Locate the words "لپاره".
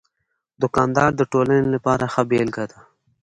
1.75-2.05